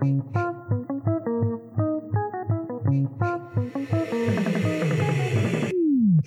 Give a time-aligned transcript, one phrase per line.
[0.00, 0.22] The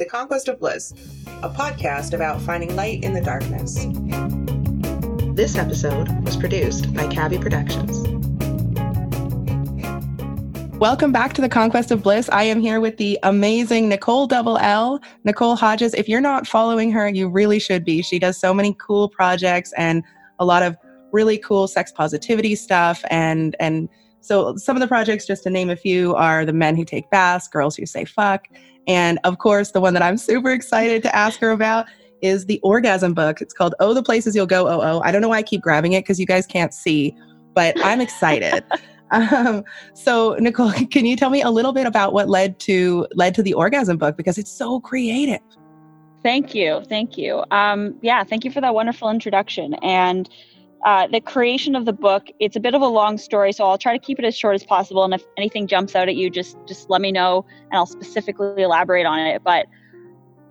[0.10, 0.94] Conquest of Bliss,
[1.42, 3.86] a podcast about finding light in the darkness.
[5.38, 8.06] This episode was produced by Kabby Productions.
[10.78, 12.28] Welcome back to the Conquest of Bliss.
[12.30, 15.94] I am here with the amazing Nicolle Double L, Nicolle Hodges.
[15.94, 18.02] If you're not following her, you really should be.
[18.02, 20.04] She does so many cool projects and
[20.40, 20.76] a lot of
[21.12, 23.04] really cool sex positivity stuff.
[23.10, 23.90] And and
[24.22, 27.10] so some of the projects just to name a few are the men who take
[27.10, 28.48] baths girls who say fuck.
[28.88, 31.88] And of course the one that i'm super excited to ask her about
[32.22, 33.42] is the orgasm book.
[33.42, 35.02] It's called oh the places you'll go oh oh.
[35.04, 37.16] I don't know why i keep grabbing it because you guys can't see
[37.54, 38.64] but i'm excited.
[39.12, 43.36] Um, so nicolle can you tell me a little bit about what led to led
[43.36, 44.16] to the orgasm book?
[44.16, 45.42] Because it's so creative.
[46.24, 46.82] Thank you.
[46.88, 47.44] Thank you.
[47.52, 49.74] Um, yeah thank you for that wonderful introduction.
[49.84, 50.30] And
[50.84, 53.78] uh, the creation of the book it's a bit of a long story so i'll
[53.78, 56.30] try to keep it as short as possible and if anything jumps out at you
[56.30, 59.44] just just let me know and i'll specifically elaborate on it.
[59.44, 59.68] But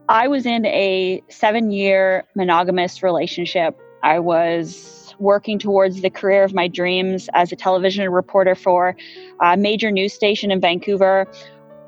[0.09, 3.79] i was in a seven year monogamous relationship.
[4.03, 8.97] I was working towards the career of my dreams as a television reporter for
[9.41, 11.27] a major news station in vancouver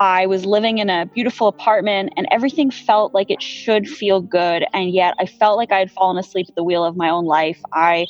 [0.03, 4.67] I was living in a beautiful apartment and everything felt like it should feel good.
[4.75, 7.25] And yet I felt like I had fallen asleep at the wheel of my own
[7.25, 7.63] life.
[7.73, 8.09] I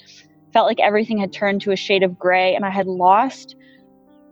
[0.54, 3.56] felt like everything had turned to a shade of gray and I had lost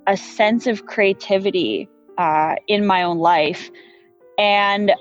[0.06, 1.86] a sense of creativity
[2.16, 3.70] uh, in my own life.
[4.38, 4.92] And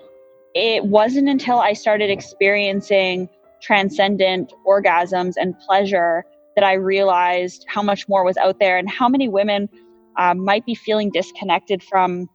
[0.53, 3.29] it wasn't until I started experiencing
[3.61, 9.07] transcendent orgasms and pleasure that I realized how much more was out there and how
[9.07, 9.69] many women
[10.17, 12.27] uh, might be feeling disconnected from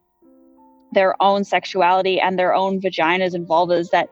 [0.95, 4.09] their own sexuality and their own vaginas and vulvas that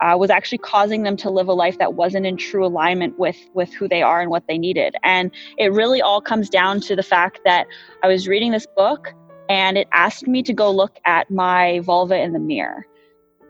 [0.00, 3.36] uh, was actually causing them to live a life that wasn't in true alignment with
[3.54, 4.96] with who they are and what they needed.
[5.02, 7.66] And it really all comes down to the fact that
[8.02, 9.14] i was reading this book
[9.48, 12.86] and it asked me to go look at my vulva in the mirror.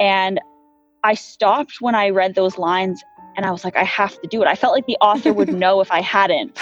[0.00, 0.40] And
[1.02, 3.02] i stopped when i read those lines
[3.36, 4.48] and i was like i have to do it.
[4.48, 6.58] I felt like the author would know if i hadn't.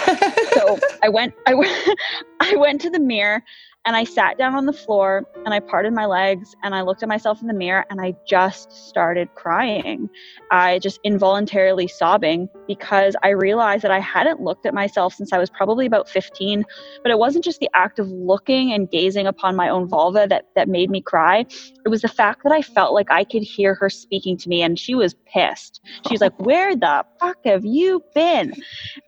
[0.53, 1.99] So i went i went
[2.39, 3.43] i went to the mirror
[3.85, 7.03] and I sat down on the floor and I parted my legs and I looked
[7.03, 10.09] at myself in the mirror and I just started crying.
[10.51, 15.37] I just involuntarily sobbing because I realized that I hadn't looked at myself since I
[15.37, 16.63] was probably about 15.
[17.01, 20.45] But it wasn't just the act of looking and gazing upon my own vulva that,
[20.55, 21.45] that made me cry.
[21.85, 24.61] It was the fact that I felt like I could hear her speaking to me
[24.61, 25.81] and she was pissed.
[26.07, 28.53] She's like, Where the fuck have you been?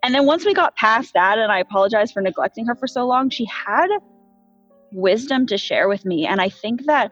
[0.03, 3.05] And then once we got past that, and I apologized for neglecting her for so
[3.05, 3.89] long, she had
[4.95, 6.25] wisdom to share with me.
[6.25, 7.11] And I think that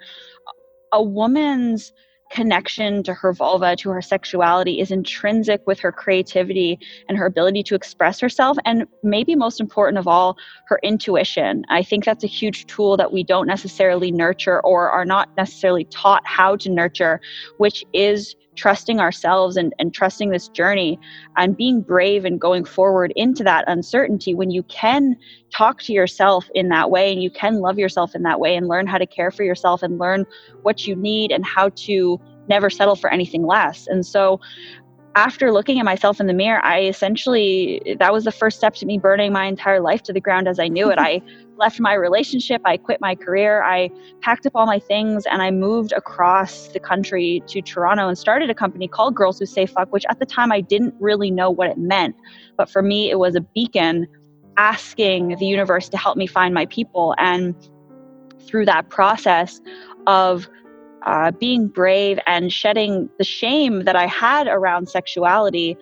[0.92, 1.92] a woman's
[2.32, 7.62] connection to her vulva, to her sexuality, is intrinsic with her creativity and her ability
[7.62, 8.58] to express herself.
[8.66, 10.36] And maybe most important of all,
[10.68, 11.64] her intuition.
[11.70, 15.86] I think that's a huge tool that we don't necessarily nurture or are not necessarily
[15.86, 17.22] taught how to nurture,
[17.58, 21.00] which is trusting ourselves and, and trusting this journey
[21.38, 25.16] and being brave and going forward into that uncertainty when you can
[25.52, 28.68] talk to yourself in that way and you can love yourself in that way and
[28.68, 30.26] learn how to care for yourself and learn
[30.62, 33.88] what you need and how to never settle for anything less.
[33.88, 34.40] And so
[35.16, 38.86] after looking at myself in the mirror, I essentially, that was the first step to
[38.86, 40.98] me burning my entire life to the ground as I knew it.
[40.98, 41.22] I
[41.58, 43.90] left my relationship, I quit my career, I
[44.22, 48.50] packed up all my things, and I moved across the country to Toronto and started
[48.50, 51.50] a company called Girls Who Say Fuck, which at the time I didn't really know
[51.52, 52.16] what it meant.
[52.58, 54.08] But for me, it was a beacon
[54.58, 57.16] asking the universe to help me find my people.
[57.18, 57.56] And
[58.42, 59.62] through that process
[60.08, 60.48] of
[61.06, 65.78] uh, being brave and shedding the shame that I had around sexuality,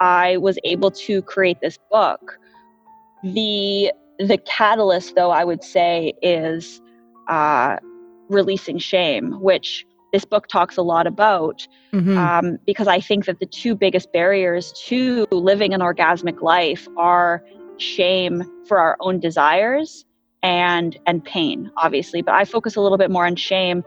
[0.00, 2.38] I was able to create this book.
[3.22, 6.80] The the catalyst, though, I would say, is
[7.28, 7.76] uh,
[8.28, 12.16] releasing shame, which this book talks a lot about, mm-hmm.
[12.16, 17.42] um, because I think that the two biggest barriers to living an orgasmic life are
[17.78, 20.04] shame for our own desires
[20.42, 22.22] and and pain, obviously.
[22.22, 23.84] But I focus a little bit more on shame.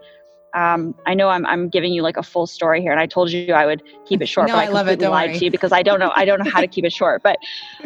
[0.53, 3.31] Um, I know I'm I'm giving you like a full story here, and I told
[3.31, 5.39] you I would keep it short, no, but I, I completely lied worry.
[5.39, 7.23] to you because I don't know I don't know how to keep it short.
[7.23, 7.37] But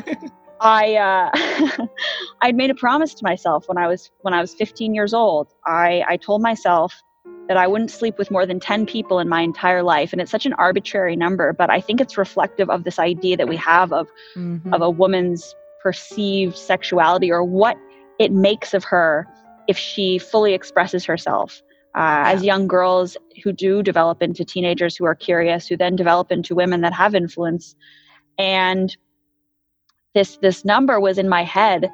[0.64, 1.86] I uh,
[2.42, 5.54] I'd made a promise to myself when I was when I was 15 years old.
[5.66, 6.94] I I told myself
[7.48, 10.32] that I wouldn't sleep with more than 10 people in my entire life and it's
[10.32, 13.92] such an arbitrary number but I think it's reflective of this idea that we have
[13.92, 14.74] of mm-hmm.
[14.74, 17.78] of a woman's perceived sexuality or what
[18.18, 19.28] it makes of her
[19.68, 21.62] if she fully expresses herself.
[21.96, 22.32] Uh, yeah.
[22.32, 26.56] As young girls who do develop into teenagers who are curious, who then develop into
[26.56, 27.76] women that have influence.
[28.38, 28.96] And
[30.14, 31.90] this this number was in my head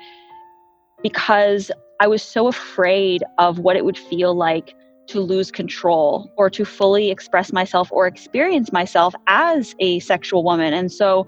[1.02, 4.76] because I was so afraid of what it would feel like
[5.08, 10.74] to lose control or to fully express myself or experience myself as a sexual woman.
[10.74, 11.26] And so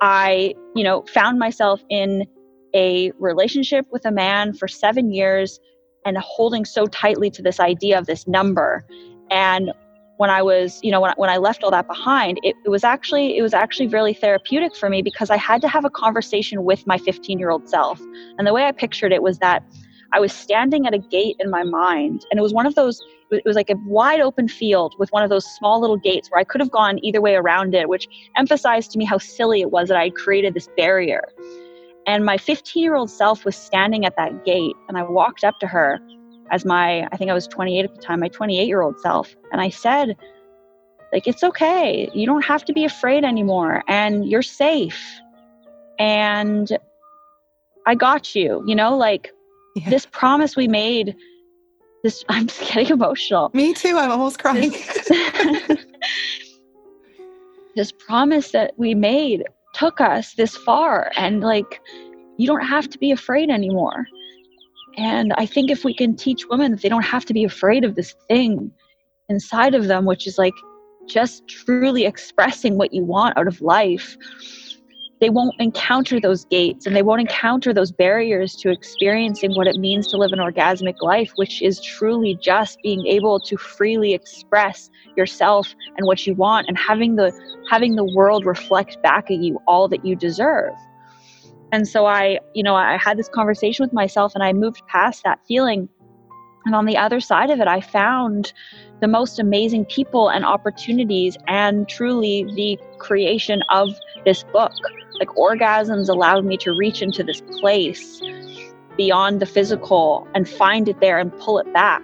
[0.00, 2.26] I, you know, found myself in
[2.74, 5.58] a relationship with a man for seven years
[6.04, 8.84] and holding so tightly to this idea of this number.
[9.30, 9.72] And
[10.16, 12.84] when I was, you know, when, when I left all that behind, it, it was
[12.84, 16.64] actually it was actually really therapeutic for me because I had to have a conversation
[16.64, 18.00] with my 15 year old self.
[18.38, 19.62] And the way I pictured it was that
[20.12, 23.00] I was standing at a gate in my mind, and it was one of those.
[23.32, 26.40] It was like a wide open field with one of those small little gates where
[26.40, 29.72] I could have gone either way around it, which emphasized to me how silly it
[29.72, 31.24] was that I had created this barrier.
[32.06, 35.58] And my 15 year old self was standing at that gate, and I walked up
[35.58, 35.98] to her
[36.50, 39.34] as my, I think I was 28 at the time, my 28 year old self.
[39.52, 40.16] And I said,
[41.12, 42.10] like, it's okay.
[42.14, 45.00] You don't have to be afraid anymore, and you're safe.
[45.98, 46.76] And
[47.86, 49.32] I got you, you know, like
[49.76, 49.88] yeah.
[49.88, 51.16] this promise we made.
[52.02, 53.50] This, I'm getting emotional.
[53.54, 53.96] Me too.
[53.96, 54.70] I'm almost crying.
[54.70, 55.78] This,
[57.76, 59.44] this promise that we made
[59.74, 61.80] took us this far and like
[62.38, 64.06] you don't have to be afraid anymore
[64.96, 67.84] and i think if we can teach women that they don't have to be afraid
[67.84, 68.70] of this thing
[69.28, 70.54] inside of them which is like
[71.06, 74.16] just truly expressing what you want out of life
[75.20, 79.76] they won't encounter those gates and they won't encounter those barriers to experiencing what it
[79.76, 84.90] means to live an orgasmic life, which is truly just being able to freely express
[85.16, 87.32] yourself and what you want and having the
[87.70, 90.74] having the world reflect back at you all that you deserve.
[91.72, 95.24] And so I, you know, I had this conversation with myself and I moved past
[95.24, 95.88] that feeling.
[96.64, 98.52] And on the other side of it, I found
[99.00, 103.90] the most amazing people and opportunities and truly the creation of
[104.24, 104.72] this book
[105.18, 108.20] like orgasms allowed me to reach into this place
[108.96, 112.02] beyond the physical and find it there and pull it back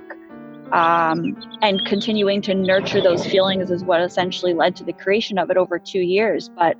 [0.72, 5.50] um, and continuing to nurture those feelings is what essentially led to the creation of
[5.50, 6.76] it over two years but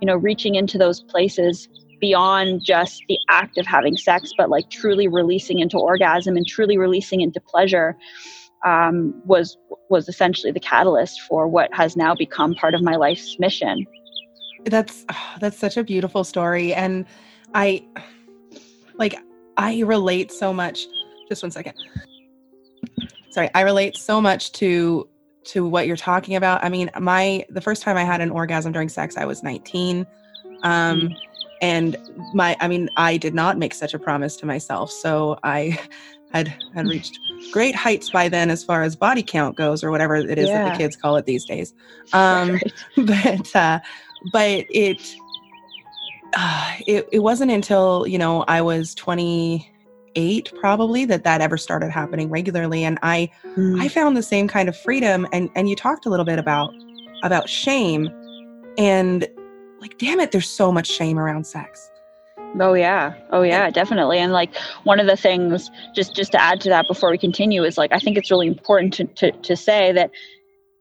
[0.00, 1.68] you know reaching into those places
[2.00, 6.78] beyond just the act of having sex but like truly releasing into orgasm and truly
[6.78, 7.96] releasing into pleasure
[8.64, 9.56] um, was
[9.88, 13.86] was essentially the catalyst for what has now become part of my life's mission
[14.64, 17.06] that's oh, that's such a beautiful story and
[17.54, 17.84] I
[18.96, 19.16] like
[19.56, 20.86] I relate so much
[21.28, 21.74] just one second.
[23.30, 25.08] Sorry, I relate so much to
[25.44, 26.62] to what you're talking about.
[26.62, 30.06] I mean, my the first time I had an orgasm during sex I was 19.
[30.62, 31.16] Um mm.
[31.60, 31.96] And
[32.34, 34.90] my I mean, I did not make such a promise to myself.
[34.90, 35.78] So I
[36.32, 37.18] had had reached
[37.52, 40.64] great heights by then as far as body count goes or whatever it is yeah.
[40.64, 41.74] that the kids call it these days.
[42.12, 42.72] Um right.
[42.96, 43.78] but uh
[44.32, 45.16] but it,
[46.34, 51.90] uh, it it wasn't until you know I was 28 probably that that ever started
[51.90, 53.80] happening regularly, and I mm.
[53.80, 55.26] I found the same kind of freedom.
[55.32, 56.72] And and you talked a little bit about
[57.22, 58.08] about shame,
[58.76, 59.26] and
[59.80, 61.90] like damn it, there's so much shame around sex.
[62.58, 63.14] Oh yeah.
[63.30, 64.18] Oh yeah, definitely.
[64.18, 64.54] And like
[64.84, 67.92] one of the things just just to add to that before we continue is like
[67.92, 70.10] I think it's really important to to, to say that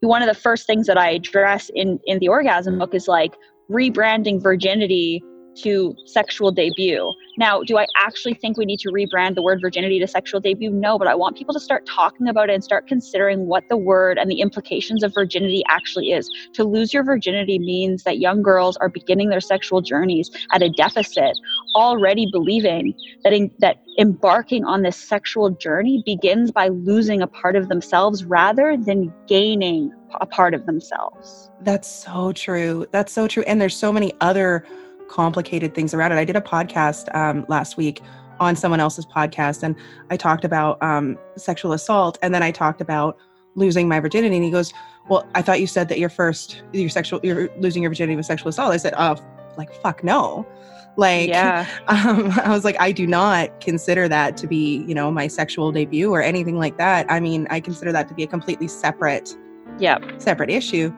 [0.01, 3.35] one of the first things that I address in in the orgasm book is like
[3.69, 5.23] rebranding virginity
[5.63, 7.13] to sexual debut.
[7.37, 10.69] Now, do I actually think we need to rebrand the word virginity to sexual debut?
[10.69, 13.77] No, but I want people to start talking about it and start considering what the
[13.77, 16.29] word and the implications of virginity actually is.
[16.53, 20.69] To lose your virginity means that young girls are beginning their sexual journeys at a
[20.69, 21.37] deficit,
[21.75, 22.93] already believing
[23.23, 28.23] that in, that embarking on this sexual journey begins by losing a part of themselves
[28.23, 31.49] rather than gaining a part of themselves.
[31.61, 32.85] That's so true.
[32.91, 33.43] That's so true.
[33.43, 34.65] And there's so many other
[35.09, 36.17] complicated things around it.
[36.17, 38.01] I did a podcast um, last week
[38.39, 39.75] on someone else's podcast, and
[40.09, 43.17] I talked about um, sexual assault, and then I talked about
[43.55, 44.35] losing my virginity.
[44.35, 44.73] And he goes,
[45.09, 48.27] "Well, I thought you said that your first, your sexual, you're losing your virginity was
[48.27, 49.15] sexual assault." I said, "Oh,
[49.57, 50.47] like fuck no."
[50.95, 51.65] Like, yeah.
[51.87, 55.71] um, I was like, I do not consider that to be, you know, my sexual
[55.71, 57.05] debut or anything like that.
[57.09, 59.35] I mean, I consider that to be a completely separate,
[59.79, 60.93] yeah, separate issue.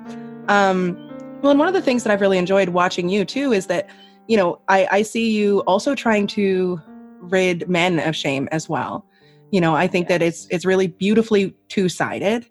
[0.48, 1.11] Um,
[1.42, 3.90] well, and one of the things that I've really enjoyed watching you too is that,
[4.28, 6.80] you know, I, I see you also trying to
[7.20, 9.06] rid men of shame as well.
[9.52, 10.10] You know, I think yes.
[10.10, 12.46] that it's it's really beautifully two sided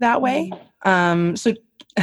[0.00, 0.50] that way.
[0.52, 0.88] Mm-hmm.
[0.88, 1.54] Um, so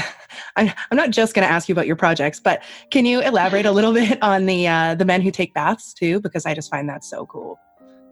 [0.55, 3.65] I'm, I'm not just going to ask you about your projects, but can you elaborate
[3.65, 6.19] a little bit on the uh, the men who take baths too?
[6.19, 7.59] Because I just find that so cool.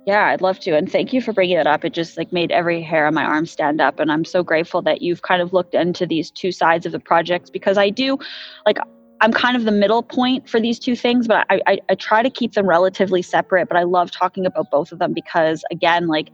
[0.10, 0.75] Yeah, I'd love to.
[0.75, 1.86] And thank you for bringing it up.
[1.86, 4.00] It just like made every hair on my arm stand up.
[4.00, 7.00] And I'm so grateful that you've kind of looked into these two sides of the
[7.00, 8.18] project because I do
[8.66, 8.80] like
[9.22, 12.24] I'm kind of the middle point for these two things, but I, I, I try
[12.24, 13.68] to keep them relatively separate.
[13.68, 16.30] But I love talking about both of them because, again, like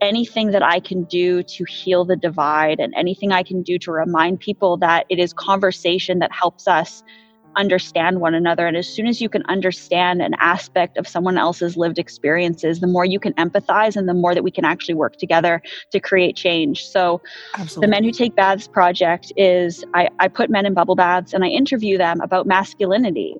[0.00, 3.92] anything that I can do to heal the divide and anything I can do to
[3.92, 7.02] remind people that it is conversation that helps us
[7.56, 8.66] understand one another.
[8.66, 12.86] And as soon as you can understand an aspect of someone else's lived experiences, the
[12.86, 16.36] more you can empathize and the more that we can actually work together to create
[16.36, 16.86] change.
[16.86, 17.20] So,
[17.54, 17.86] Absolutely.
[17.86, 21.44] the Men Who Take Baths project is I, I put men in bubble baths and
[21.44, 23.36] I interview them about masculinity.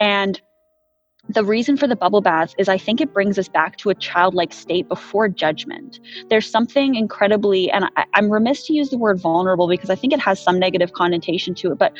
[0.00, 0.40] And
[1.28, 3.94] the reason for the bubble baths is I think it brings us back to a
[3.94, 5.98] childlike state before judgment.
[6.28, 10.12] There's something incredibly, and I, am remiss to use the word vulnerable because I think
[10.12, 11.92] it has some negative connotation to it, but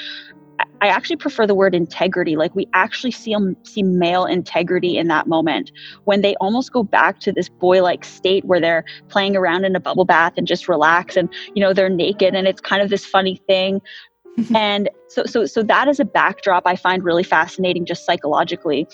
[0.80, 2.36] I actually prefer the word integrity.
[2.36, 3.34] Like we actually see
[3.64, 5.72] see male integrity in that moment
[6.04, 9.80] when they almost go back to this boy-like state where they're playing around in a
[9.80, 13.04] bubble bath and just relax, and you know they're naked, and it's kind of this
[13.04, 13.80] funny thing.
[14.54, 18.86] and so, so, so that is a backdrop I find really fascinating, just psychologically.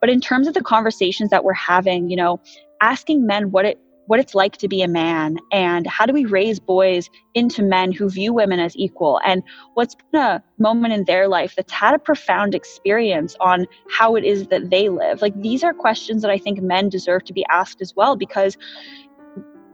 [0.00, 2.40] But in terms of the conversations that we're having, you know,
[2.80, 6.24] asking men what it what it's like to be a man and how do we
[6.24, 9.20] raise boys into men who view women as equal?
[9.24, 9.42] And
[9.74, 14.24] what's been a moment in their life that's had a profound experience on how it
[14.24, 15.22] is that they live?
[15.22, 18.56] Like these are questions that i think men deserve to be asked as well because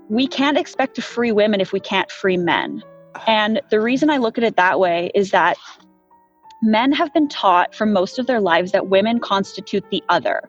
[0.08, 2.82] we can't expect to free women if we can't free men.
[3.26, 5.56] And the reason i look at it that way is that
[6.62, 10.49] men have been taught for most of their lives that women constitute the other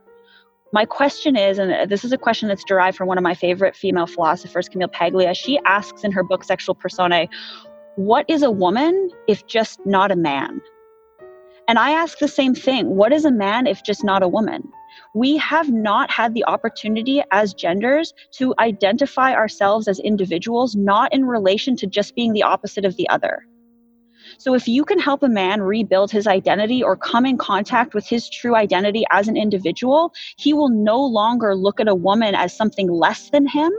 [0.74, 3.34] my question is, and uh, this is a question that's derived from one of my
[3.34, 5.34] favorite female philosophers, Camille Paglia.
[5.34, 7.28] She asks in her book Sexual Personae,
[7.96, 10.62] What is a woman if just not a man?
[11.68, 14.70] And I ask the same thing What is a man if just not a woman?
[15.13, 21.25] We have not had the opportunity as genders to identify ourselves as individuals, not in
[21.25, 23.46] relation to just being the opposite of the other.
[24.38, 28.07] So if you can help a man rebuild his identity or come in contact with
[28.07, 32.55] his true identity as an individual, he will no longer look at a woman as
[32.55, 33.71] something less than him.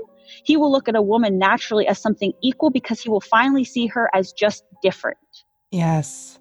[0.44, 3.86] He will look at a woman naturally as something equal because he will finally see
[3.88, 5.18] her as just different.
[5.70, 6.38] Yes.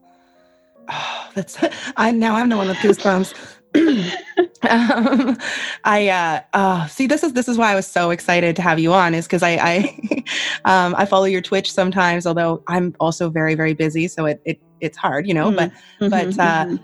[0.90, 1.58] Oh, that's
[1.96, 3.34] I now I'm the one with goosebumps.
[4.70, 5.38] um,
[5.86, 7.08] I uh, uh, see.
[7.08, 9.14] This is this is why I was so excited to have you on.
[9.14, 10.24] Is because I I,
[10.66, 14.62] um, I follow your Twitter sometimes, although I'm also very very busy, so it, it
[14.82, 15.52] it's hard, you know.
[15.52, 15.56] Mm.
[15.56, 16.76] But mm-hmm, but uh, mm-hmm.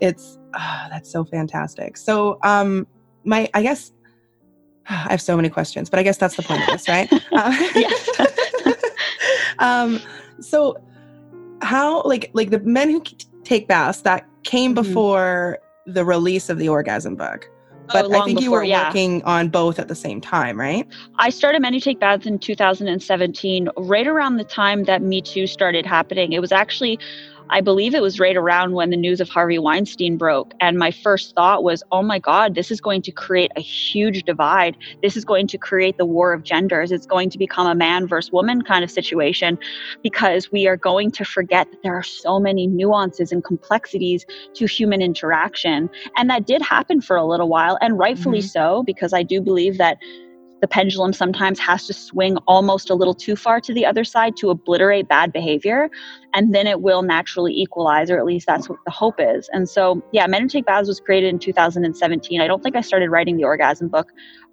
[0.00, 1.96] it's oh, that's so fantastic.
[1.96, 2.86] So um,
[3.24, 3.92] my I guess
[4.88, 7.12] I have so many questions, but I guess that's the point of this, right?
[9.60, 10.00] Uh, um,
[10.40, 10.76] so
[11.62, 13.02] how like like the men who
[13.42, 14.82] take baths that came mm-hmm.
[14.82, 17.48] before the release of the orgasm book.
[17.90, 18.88] Oh, but oh, I think before, you were yeah.
[18.88, 20.86] working on both at the same time, right?
[21.18, 25.86] I started Men Take Baths in 2017, right around the time that Me Too started
[25.86, 26.32] happening.
[26.32, 26.98] It was actually
[27.50, 30.52] I believe it was right around when the news of Harvey Weinstein broke.
[30.60, 34.24] And my first thought was, oh my God, this is going to create a huge
[34.24, 34.76] divide.
[35.02, 36.92] This is going to create the war of genders.
[36.92, 39.58] It's going to become a man versus woman kind of situation
[40.02, 44.66] because we are going to forget that there are so many nuances and complexities to
[44.66, 45.88] human interaction.
[46.16, 48.48] And that did happen for a little while, and rightfully mm-hmm.
[48.48, 49.98] so, because I do believe that
[50.60, 54.36] the pendulum sometimes has to swing almost a little too far to the other side
[54.36, 55.90] to obliterate bad behavior
[56.34, 59.48] and then it will naturally equalize or at least that's what the hope is.
[59.52, 63.10] And so yeah men take baths was created in 2017 i don't think i started
[63.10, 64.08] writing the orgasm book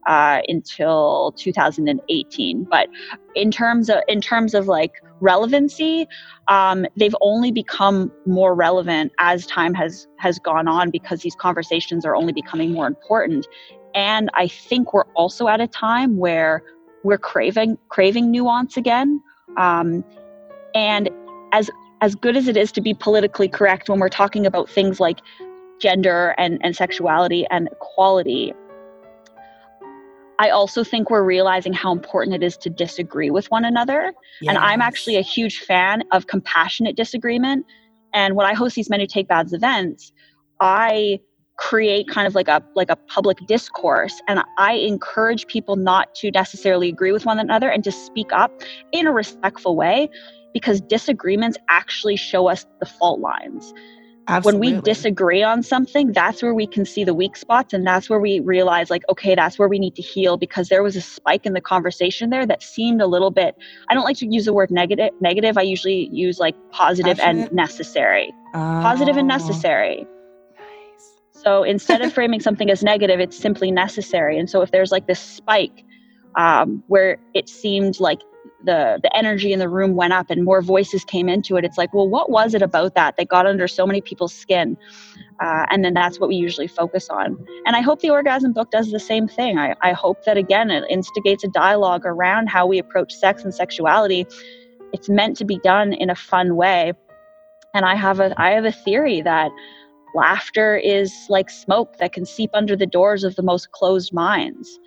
[0.08, 2.88] uh, until 2018 but
[3.36, 6.08] in terms of in terms of like relevancy
[6.48, 12.06] um, they've only become more relevant as time has has gone on because these conversations
[12.06, 13.48] are only becoming more important
[13.96, 16.62] and I think we're also at a time where
[17.04, 19.22] we're craving craving nuance again.
[19.58, 20.04] Um,
[20.76, 21.10] and
[21.54, 21.72] as
[22.02, 25.20] as good as it is to be politically correct when we're talking about things like
[25.80, 28.54] gender and, and sexuality and equality,
[30.40, 34.14] I also think we're realizing how important it is to disagree with one another.
[34.42, 34.50] Yes.
[34.50, 37.66] And I'm actually a huge fan of compassionate disagreement.
[38.14, 40.12] And when I host these Men Who Take Baths events,
[40.60, 41.20] I
[41.58, 46.30] create kind of like a like a public discourse and i encourage people not to
[46.32, 48.52] necessarily agree with one another and to speak up
[48.92, 50.10] in a respectful way
[50.54, 53.74] because disagreements actually show us the fault lines
[54.28, 54.68] Absolutely.
[54.68, 58.10] when we disagree on something that's where we can see the weak spots and that's
[58.10, 61.02] where we realize like okay that's where we need to heal because there was a
[61.02, 63.56] spike in the conversation there that seemed a little bit
[63.90, 67.52] i don't like to use the word negative negative i usually use like positive and
[67.54, 68.82] necessary oh.
[68.82, 69.36] positive and oh.
[69.36, 70.06] necessary
[71.46, 74.40] so instead of framing something as negative, it's simply necessary.
[74.40, 75.86] And so if there's like this spike
[76.36, 78.20] um, where it seemed like
[78.64, 81.78] the the energy in the room went up and more voices came into it it's
[81.78, 84.76] like well what was it about that that got under so many people's skin?
[85.40, 87.38] Uh, and then that's what we usually focus on.
[87.66, 89.60] And i hope the orgasm book does the same thing.
[89.60, 93.54] I, I hope that again it instigates a dialogue around how we approach sex and
[93.54, 94.26] sexuality.
[94.94, 96.94] It's meant to be done in a fun way.
[97.76, 99.52] And i have a i have a theory that
[100.16, 104.80] laughter is like smoke that can seep under the doors of the most closed minds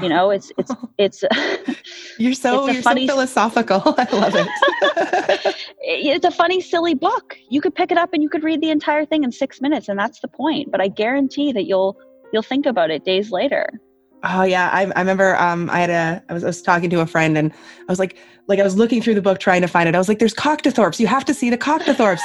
[0.00, 1.24] you know it's it's it's
[2.18, 7.36] you're so it's you're funny, so philosophical i love it it's a funny silly book
[7.50, 9.88] you could pick it up and you could read the entire thing in six minutes
[9.88, 11.96] and that's the point but i guarantee that you'll
[12.32, 13.80] you'll think about it days later
[14.24, 15.36] Oh yeah, I, I remember.
[15.36, 16.24] Um, I had a.
[16.28, 18.16] I was, I was talking to a friend, and I was like,
[18.48, 19.94] like I was looking through the book trying to find it.
[19.94, 20.98] I was like, "There's Cocktathorpes.
[20.98, 22.20] You have to see the Cocktathorpes."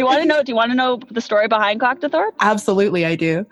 [0.00, 0.42] Do you want to know?
[0.42, 2.32] Do you want to know the story behind Cocktathorpe?
[2.40, 3.46] Absolutely, I do.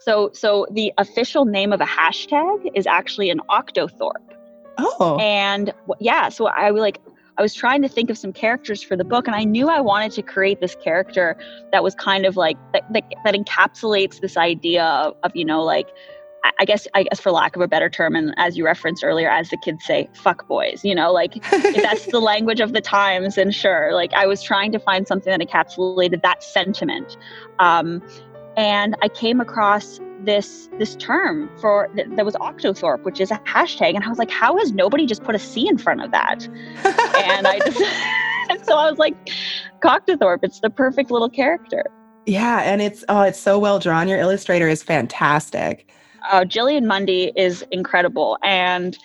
[0.00, 4.34] So, so the official name of a hashtag is actually an octothorpe.
[4.78, 5.18] Oh.
[5.20, 7.00] And yeah, so I was like,
[7.38, 9.80] I was trying to think of some characters for the book, and I knew I
[9.80, 11.36] wanted to create this character
[11.70, 15.62] that was kind of like that, that, that encapsulates this idea of, of, you know,
[15.62, 15.88] like
[16.58, 19.28] I guess I guess for lack of a better term, and as you referenced earlier,
[19.28, 23.38] as the kids say, fuck boys, you know, like that's the language of the times.
[23.38, 27.16] And sure, like I was trying to find something that encapsulated that sentiment.
[27.58, 28.02] Um,
[28.56, 33.94] and I came across this this term for that was Octothorpe, which is a hashtag,
[33.94, 36.46] and I was like, how has nobody just put a C in front of that?
[37.24, 37.80] and I just
[38.50, 39.14] and so I was like,
[39.82, 41.84] Cocktathorpe, it's the perfect little character.
[42.26, 44.08] Yeah, and it's oh, it's so well drawn.
[44.08, 45.88] Your illustrator is fantastic.
[46.30, 48.96] Uh, Jillian Mundy is incredible, and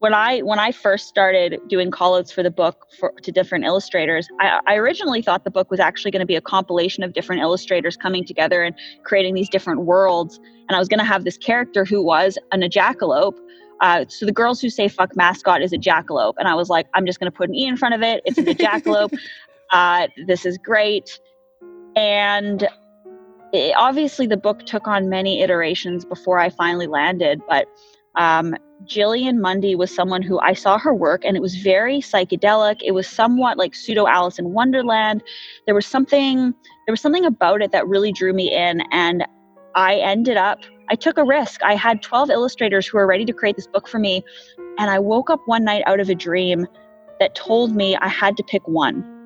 [0.00, 4.28] when I when I first started doing callouts for the book for, to different illustrators,
[4.40, 7.42] I, I originally thought the book was actually going to be a compilation of different
[7.42, 10.40] illustrators coming together and creating these different worlds.
[10.68, 13.36] And I was going to have this character who was an ejackalope.
[13.82, 16.86] Uh, so the girls who say "fuck mascot" is a jackalope, and I was like,
[16.94, 18.22] I'm just going to put an e in front of it.
[18.24, 19.16] It's a jackalope.
[19.70, 21.20] uh, this is great,
[21.94, 22.66] and
[23.52, 27.68] it, obviously the book took on many iterations before I finally landed, but
[28.16, 28.54] um,
[28.84, 32.80] Jillian Mundy was someone who I saw her work and it was very psychedelic.
[32.82, 35.22] It was somewhat like pseudo Alice in Wonderland.
[35.66, 36.54] There was something
[36.86, 39.24] there was something about it that really drew me in and
[39.74, 41.62] I ended up I took a risk.
[41.62, 44.24] I had 12 illustrators who were ready to create this book for me
[44.78, 46.66] and I woke up one night out of a dream
[47.20, 49.19] that told me I had to pick one.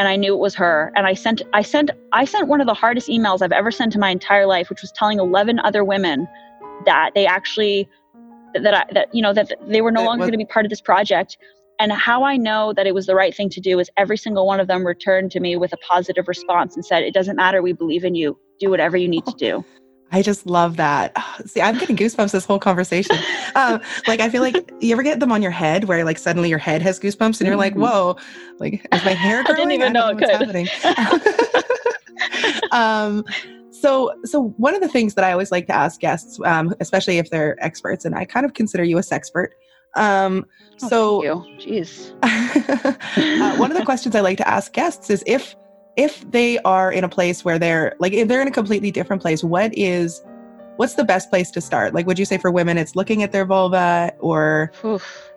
[0.00, 0.94] And I knew it was her.
[0.96, 3.94] And I sent I sent I sent one of the hardest emails I've ever sent
[3.94, 6.26] in my entire life which was telling 11 other women
[6.86, 7.86] that they actually
[8.54, 10.70] that I, that you know that they were no longer going to be part of
[10.70, 11.36] this project.
[11.78, 14.46] And how i know that it was the right thing to do is every single
[14.46, 17.60] one of them returned to me with a positive response and said it doesn't matter
[17.60, 18.38] we believe in you.
[18.58, 19.66] Do whatever you need to do
[20.12, 21.16] I just love that.
[21.46, 23.16] See, I'm getting goosebumps this whole conversation.
[23.56, 26.48] Um, like, I feel like you ever get them on your head where like suddenly
[26.48, 27.82] your head has goosebumps and you're like, mm-hmm.
[27.82, 28.16] whoa,
[28.60, 29.56] like is my hair growing?
[29.56, 30.64] I didn't even I know, know
[31.52, 32.64] could.
[32.70, 33.24] um,
[33.72, 37.18] so, so one of the things that I always like to ask guests, um, especially
[37.18, 39.48] if they're experts, and I kind of consider you a sexpert.
[39.96, 40.46] Um,
[40.84, 41.22] oh, so,
[41.58, 42.12] jeez.
[42.22, 45.56] uh, one of the questions I like to ask guests is if
[45.96, 49.22] if they are in a place where they're like if they're in a completely different
[49.22, 50.22] place, what is
[50.76, 51.94] what's the best place to start?
[51.94, 54.72] Like, would you say for women it's looking at their vulva or?
[54.84, 55.32] Oof.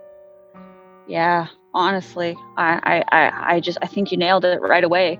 [1.07, 5.19] Yeah, honestly, I, I I just I think you nailed it right away.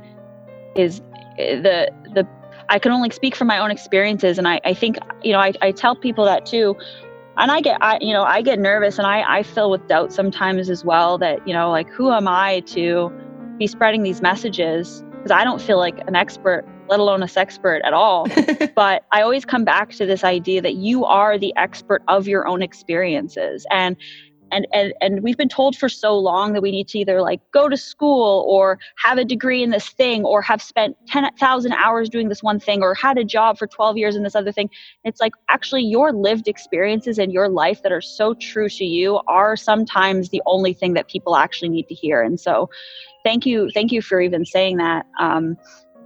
[0.76, 1.02] Is
[1.38, 2.28] eh, the the
[2.70, 4.38] I can only speak from my own experiences.
[4.38, 6.76] And I, I think, you know, I, I tell people that too.
[7.38, 10.14] And I get, I, you know, I get nervous and I, I fill with doubt
[10.14, 13.12] sometimes as well that, you know, like, who am I to
[13.58, 15.04] be spreading these messages?
[15.24, 18.28] Because I don't feel like an expert, let alone a sexpert at all.
[18.76, 22.46] but I always come back to this idea that you are the expert of your
[22.46, 23.66] own experiences.
[23.72, 23.96] And
[24.54, 27.42] and and and we've been told for so long that we need to either like
[27.52, 32.10] go to school or have a degree in this thing or have spent 10,000 hours
[32.10, 34.70] doing this one thing or had a job for 12 years in this other thing.
[35.04, 39.20] It's like actually your lived experiences in your life that are so true to you
[39.28, 42.22] are sometimes the only thing that people actually need to hear.
[42.22, 42.70] And so
[43.24, 45.06] thank you thank you for even saying that.
[45.20, 45.58] Um,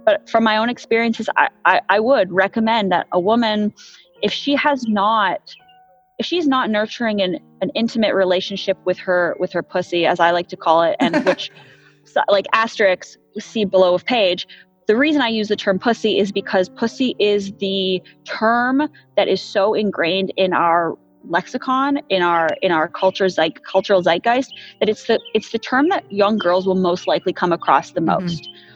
[0.04, 3.74] but from my own experiences I, I, I would recommend that a woman
[4.22, 5.54] if she has not
[6.18, 10.30] if she's not nurturing an, an intimate relationship with her with her pussy as i
[10.30, 11.50] like to call it and which
[12.28, 14.46] like asterisks see below of page
[14.86, 18.82] the reason i use the term pussy is because pussy is the term
[19.16, 20.96] that is so ingrained in our
[21.28, 25.88] lexicon in our in our culture like cultural zeitgeist that it's the it's the term
[25.88, 28.24] that young girls will most likely come across the mm-hmm.
[28.24, 28.68] most mm-hmm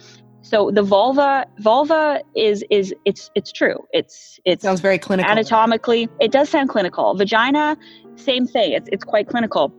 [0.53, 6.07] so the vulva vulva is is it's it's true it's it sounds very clinical anatomically
[6.19, 7.75] it does sound clinical vagina
[8.15, 9.73] same thing it's, it's quite clinical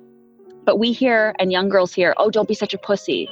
[0.64, 3.28] But we hear, and young girls hear, oh, don't be such a pussy.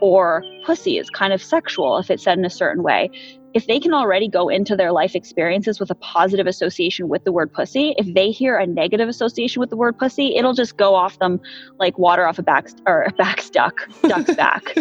[0.00, 3.10] Or pussy is kind of sexual if it's said in a certain way.
[3.56, 7.32] If they can already go into their life experiences with a positive association with the
[7.32, 10.94] word pussy, if they hear a negative association with the word pussy, it'll just go
[10.94, 11.40] off them
[11.78, 14.76] like water off a back or a back duck, duck's back.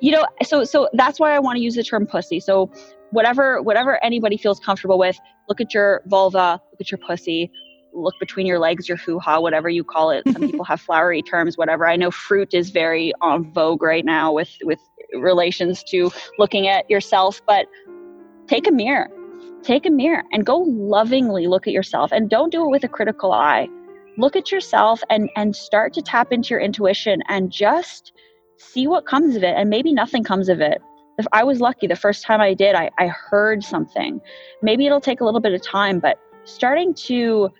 [0.00, 2.40] you know, so so that's why I want to use the term pussy.
[2.40, 2.68] So
[3.12, 5.16] whatever whatever anybody feels comfortable with,
[5.48, 7.48] look at your vulva, look at your pussy,
[7.94, 10.24] look between your legs, your hoo ha, whatever you call it.
[10.32, 11.86] Some people have flowery terms, whatever.
[11.86, 14.80] I know fruit is very on vogue right now with with
[15.14, 17.66] relations to looking at yourself, but
[18.46, 19.08] take a mirror.
[19.62, 22.88] Take a mirror and go lovingly look at yourself and don't do it with a
[22.88, 23.68] critical eye.
[24.18, 28.12] Look at yourself and and start to tap into your intuition and just
[28.58, 30.82] see what comes of it and maybe nothing comes of it.
[31.18, 34.20] If I was lucky the first time I did, I, I heard something.
[34.62, 37.50] Maybe it'll take a little bit of time, but starting to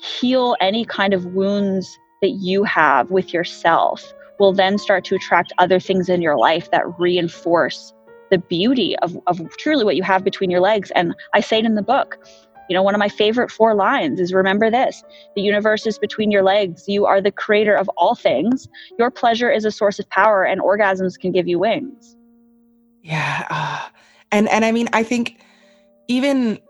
[0.00, 5.52] heal any kind of wounds that you have with yourself will then start to attract
[5.58, 7.92] other things in your life that reinforce
[8.30, 10.90] the beauty of, of truly what you have between your legs.
[10.92, 12.18] And I say it in the book.
[12.68, 15.02] You know, one of my favorite four lines is remember this
[15.34, 16.84] the universe is between your legs.
[16.88, 18.68] You are the creator of all things.
[18.98, 22.16] Your pleasure is a source of power, and orgasms can give you wings.
[23.02, 23.46] Yeah.
[23.50, 23.88] Uh,
[24.30, 25.40] and, and I mean, I think
[26.06, 26.60] even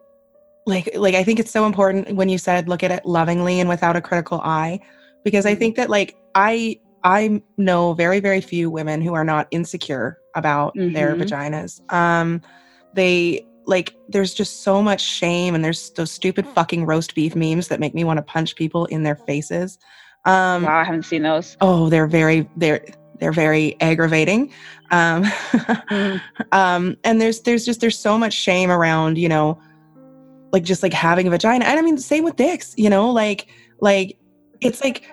[0.67, 3.69] like like i think it's so important when you said look at it lovingly and
[3.69, 4.79] without a critical eye
[5.25, 5.59] because i mm-hmm.
[5.59, 10.75] think that like i i know very very few women who are not insecure about
[10.75, 10.95] mm-hmm.
[10.95, 12.41] their vaginas um
[12.95, 17.69] they like there's just so much shame and there's those stupid fucking roast beef memes
[17.69, 19.79] that make me want to punch people in their faces
[20.25, 22.85] um wow i haven't seen those oh they're very they're
[23.19, 24.51] they're very aggravating
[24.93, 26.21] um, mm.
[26.53, 29.61] um and there's there's just there's so much shame around you know
[30.53, 31.65] like just like having a vagina.
[31.65, 33.47] And I mean, same with dicks, you know, like,
[33.81, 34.19] like
[34.61, 35.11] it's like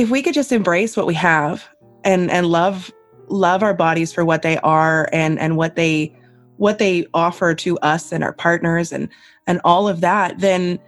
[0.00, 1.68] if we could just embrace what we have
[2.04, 2.90] and and love
[3.28, 6.14] love our bodies for what they are and and what they
[6.56, 9.08] what they offer to us and our partners and
[9.46, 10.78] and all of that then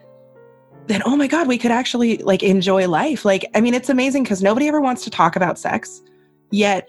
[0.87, 3.25] then oh my god we could actually like enjoy life.
[3.25, 6.03] Like i mean it's amazing because nobody ever wants to talk about sex.
[6.51, 6.89] Yet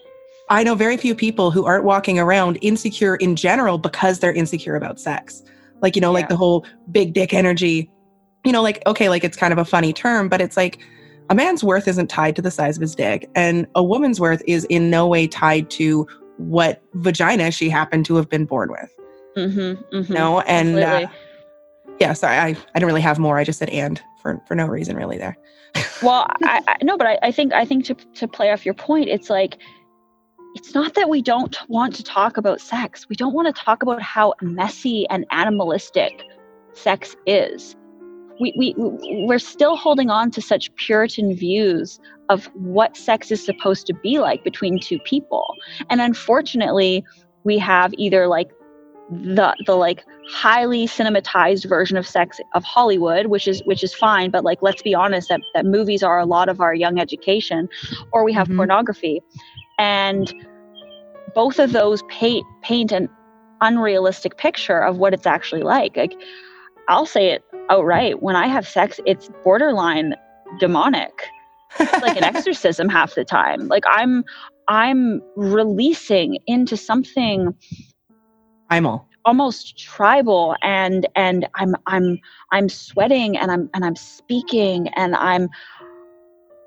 [0.50, 4.76] i know very few people who aren't walking around insecure in general because they're insecure
[4.78, 5.44] about sex.
[5.82, 6.20] Like, you know, yeah.
[6.20, 7.92] like the whole big dick energy,
[8.46, 10.80] you know, like, okay, like it's kind of a funny term, but it's like
[11.34, 13.28] a man's worth isn't tied to the size of his dick.
[13.34, 18.16] And a woman's worth is in no way tied to what vagina she happened to
[18.18, 18.96] have been born with.
[19.36, 20.14] Mm-hmm, mm-hmm.
[20.14, 21.08] No, and uh,
[22.00, 23.40] yeah, sorry, I, I didn't really have more.
[23.40, 25.36] I just said and for, for no reason really there.
[26.04, 28.76] well, I, I no, but I, I think I think to to play off your
[28.76, 29.58] point, it's like
[30.54, 33.10] it's not that we don't want to talk about sex.
[33.10, 36.22] We don't want to talk about how messy and animalistic
[36.74, 37.76] sex is.
[38.40, 43.86] We, we, we're still holding on to such Puritan views of what sex is supposed
[43.88, 45.46] to be like between two people.
[45.90, 47.04] And unfortunately,
[47.44, 48.50] we have either like
[49.12, 54.32] the the like highly cinematized version of sex of Hollywood, which is which is fine,
[54.32, 57.68] but like let's be honest that, that movies are a lot of our young education,
[58.12, 58.58] or we have mm-hmm.
[58.58, 59.22] pornography
[59.78, 60.34] and
[61.34, 63.10] both of those paint paint an
[63.62, 66.14] unrealistic picture of what it's actually like like
[66.90, 70.16] i'll say it Oh, outright when i have sex it's borderline
[70.60, 71.12] demonic.
[71.80, 73.68] It's like an exorcism half the time.
[73.68, 74.24] Like i'm
[74.68, 77.54] i'm releasing into something
[78.70, 79.08] primal.
[79.26, 82.20] almost tribal and and i'm i'm
[82.52, 85.50] i'm sweating and i'm and i'm speaking and i'm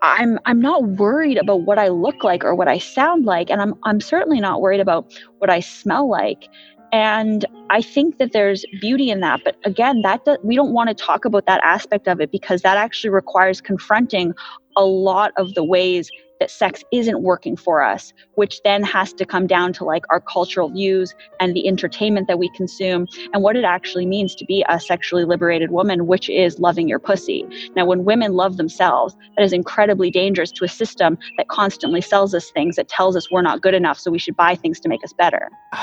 [0.02, 3.50] I'm I'm not worried about what I look like or what I sound like.
[3.50, 6.48] And I'm I'm certainly not worried about what I smell like.
[6.96, 10.94] And I think that there's beauty in that, but again, that we don't want to
[10.94, 14.32] talk about that aspect of it because that actually requires confronting
[14.78, 19.24] a lot of the ways that sex isn't working for us, which then has to
[19.24, 23.56] come down to like our cultural views and the entertainment that we consume and what
[23.56, 27.46] it actually means to be a sexually liberated woman, which is loving your pussy.
[27.74, 32.34] Now, when women love themselves, that is incredibly dangerous to a system that constantly sells
[32.34, 34.88] us things that tells us we're not good enough, so we should buy things to
[34.88, 35.48] make us better.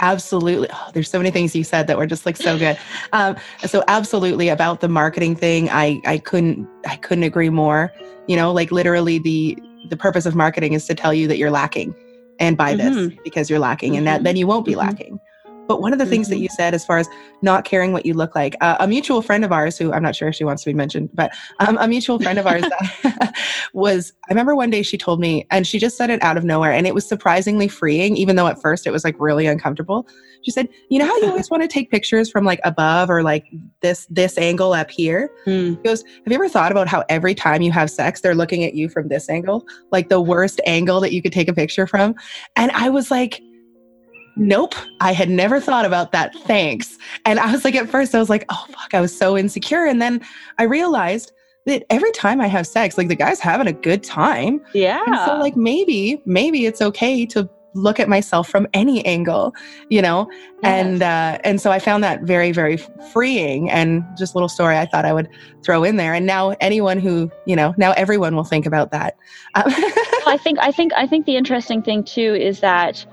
[0.00, 2.76] absolutely oh, there's so many things you said that were just like so good
[3.12, 7.92] um, so absolutely about the marketing thing i i couldn't i couldn't agree more
[8.26, 9.56] you know like literally the
[9.88, 11.94] the purpose of marketing is to tell you that you're lacking
[12.38, 13.08] and buy mm-hmm.
[13.08, 13.98] this because you're lacking mm-hmm.
[13.98, 14.24] and that mm-hmm.
[14.24, 14.80] then you won't be mm-hmm.
[14.80, 15.20] lacking
[15.68, 16.10] But one of the mm-hmm.
[16.10, 16.44] things that mm-hmm.
[16.44, 17.08] you said, as far as
[17.40, 20.16] not caring what you look like, uh, a mutual friend of ours, who I'm not
[20.16, 22.64] sure if she wants to be mentioned, but um, a mutual friend of ours
[23.72, 26.44] was, I remember one day she told me, and she just said it out of
[26.44, 30.06] nowhere, and it was surprisingly freeing, even though at first it was like really uncomfortable.
[30.42, 33.22] She said, "You know how you always want to take pictures from like above or
[33.22, 33.46] like
[33.80, 35.76] this this angle up here?" Mm.
[35.76, 38.64] She goes, "Have you ever thought about how every time you have sex, they're looking
[38.64, 41.86] at you from this angle, like the worst angle that you could take a picture
[41.86, 42.14] from?"
[42.56, 43.40] And I was like
[44.36, 46.34] nope, I had never thought about that.
[46.46, 46.98] Thanks.
[47.24, 49.84] And I was like, at first, I was like, oh, fuck, I was so insecure.
[49.84, 50.20] And then
[50.58, 51.32] I realized
[51.66, 54.60] that every time I have sex, like the guy's having a good time.
[54.74, 55.02] Yeah.
[55.06, 59.54] And so, like, maybe, maybe it's okay to look at myself from any angle
[59.88, 60.28] you know
[60.62, 60.84] yes.
[60.84, 62.76] and uh, and so i found that very very
[63.12, 65.28] freeing and just a little story i thought i would
[65.64, 69.16] throw in there and now anyone who you know now everyone will think about that
[69.56, 69.64] well,
[70.26, 73.06] i think i think i think the interesting thing too is that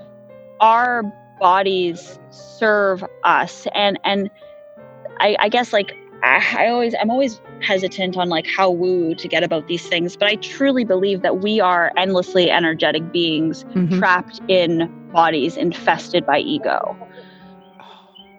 [0.60, 1.02] our
[1.38, 4.30] bodies serve us and and
[5.18, 5.92] I, I guess like
[6.22, 10.16] I, I always I'm always hesitant on like how woo to get about these things,
[10.16, 13.98] but I truly believe that we are endlessly energetic beings mm-hmm.
[13.98, 16.96] trapped in bodies infested by ego.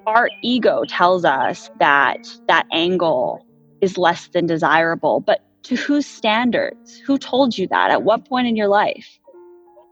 [0.08, 3.46] Our ego tells us that that angle
[3.82, 6.98] is less than desirable, but to whose standards?
[7.06, 7.92] Who told you that?
[7.92, 9.20] At what point in your life?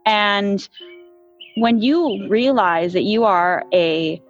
[0.06, 0.68] And
[1.56, 4.22] when you realize that you are a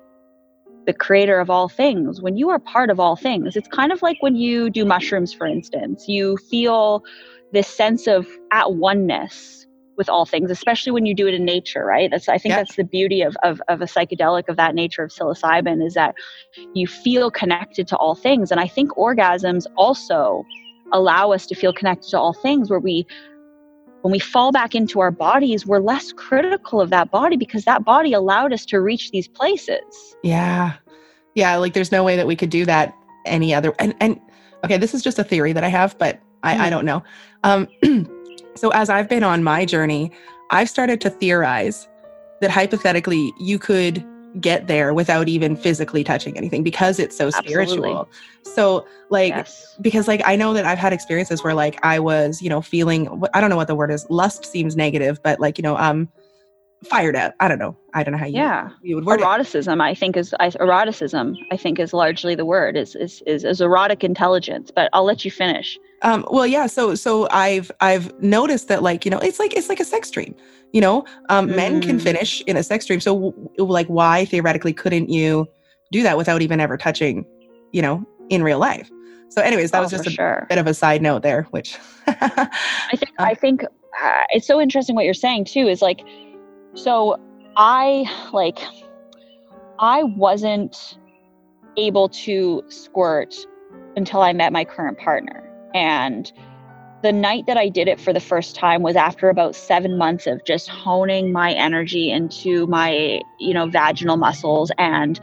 [0.86, 4.02] the creator of all things when you are part of all things it's kind of
[4.02, 6.08] like when you do mushrooms for instance.
[6.08, 7.04] You feel
[7.52, 11.86] this sense of at oneness with all things especially when you do it in nature
[11.86, 12.10] right?
[12.10, 15.12] That's i think that's the beauty of, of, of a psychedelic of that nature of
[15.12, 16.16] psilocybin is that
[16.74, 18.52] you feel connected to all things.
[18.52, 20.44] And i think orgasms also
[20.92, 23.06] allow us to feel connected to all things where we
[24.02, 27.84] when we fall back into our bodies, we're less critical of that body because that
[27.84, 30.16] body allowed us to reach these places.
[30.24, 30.74] Yeah.
[31.36, 31.56] Yeah.
[31.58, 33.74] Like there's no way that we could do that any other.
[33.80, 34.20] And, and
[34.64, 36.60] okay, this is just a theory that I have, but I, mm.
[36.60, 37.04] I don't know.
[37.44, 37.68] Um,
[38.56, 40.12] so as I've been on my journey,
[40.52, 41.88] I've started to theorize
[42.42, 44.06] that hypothetically you could
[44.40, 47.66] get there without even physically touching anything because it's so Absolutely.
[47.66, 48.10] spiritual.
[48.44, 49.76] So like yes.
[49.82, 53.24] because like I know that I've had experiences where like I was, you know, feeling
[53.34, 54.06] I don't know what the word is.
[54.10, 56.10] Lust seems negative, but like, you know, um
[56.84, 57.36] fired up.
[57.40, 57.76] I don't know.
[57.94, 58.70] I don't know how you, yeah.
[58.82, 59.84] you would word eroticism, it.
[59.84, 63.62] I think is I, eroticism, I think is largely the word is, is, is, is
[63.62, 65.78] erotic intelligence, but I'll let you finish.
[66.02, 66.68] Um, well, yeah.
[66.68, 70.10] So, so I've, I've noticed that like, you know, it's like, it's like a sex
[70.10, 70.36] dream,
[70.72, 71.56] you know, um, mm.
[71.56, 72.02] men can mm.
[72.02, 73.00] finish in a sex dream.
[73.00, 75.48] So like, why theoretically couldn't you
[75.92, 77.26] do that without even ever touching,
[77.72, 78.90] you know, in real life?
[79.30, 80.46] So anyways, that oh, was just a sure.
[80.50, 82.50] bit of a side note there, which I
[82.96, 86.02] think, um, I think uh, it's so interesting what you're saying too, is like,
[86.74, 87.20] so
[87.56, 88.60] I like
[89.80, 90.98] I wasn't
[91.78, 93.36] able to squirt
[93.96, 95.39] until I met my current partner.
[95.74, 96.32] And
[97.02, 100.28] the night that I did it for the first time was after about seven months
[100.28, 104.72] of just honing my energy into my, you know, vaginal muscles.
[104.78, 105.20] And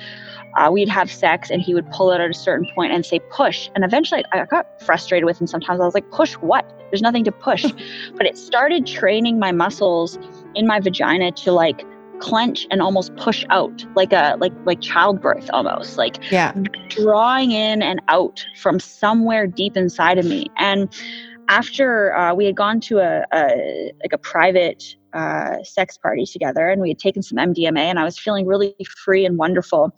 [0.57, 3.21] uh, we'd have sex and he would pull it at a certain point and say,
[3.31, 3.69] push.
[3.75, 5.81] And eventually I got frustrated with him sometimes.
[5.81, 6.67] I was like, push what?
[6.91, 7.63] There's nothing to push.
[8.15, 10.19] but it started training my muscles
[10.55, 11.85] in my vagina to like
[12.21, 16.53] clench and almost push out like a like like childbirth almost like yeah.
[16.89, 20.47] drawing in and out from somewhere deep inside of me.
[20.57, 20.93] And
[21.49, 26.69] after uh, we had gone to a, a like a private uh, sex party together
[26.69, 28.75] and we had taken some mdma and i was feeling really
[29.05, 29.93] free and wonderful.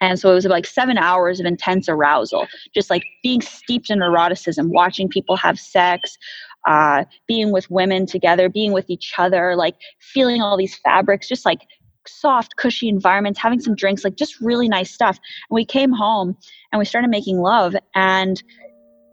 [0.00, 4.02] And so it was like seven hours of intense arousal, just like being steeped in
[4.02, 6.18] eroticism, watching people have sex,
[6.66, 11.44] uh, being with women together, being with each other, like feeling all these fabrics, just
[11.44, 11.60] like
[12.06, 15.18] soft, cushy environments, having some drinks, like just really nice stuff.
[15.50, 16.36] And we came home
[16.72, 17.74] and we started making love.
[17.94, 18.42] And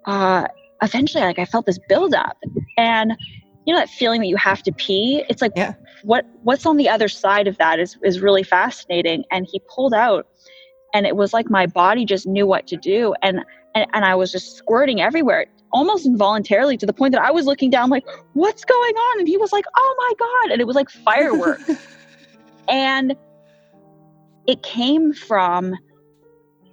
[0.05, 0.47] uh,
[0.81, 2.37] eventually, like I felt this buildup.
[2.77, 3.15] And
[3.65, 5.23] you know that feeling that you have to pee?
[5.29, 5.73] It's like yeah.
[6.03, 9.23] what what's on the other side of that is is really fascinating.
[9.31, 10.27] And he pulled out
[10.93, 13.13] and it was like my body just knew what to do.
[13.21, 13.41] And
[13.75, 17.45] and, and I was just squirting everywhere almost involuntarily to the point that I was
[17.45, 19.19] looking down like, what's going on?
[19.19, 20.51] And he was like, oh my God.
[20.51, 21.69] And it was like fireworks.
[22.67, 23.15] and
[24.47, 25.75] it came from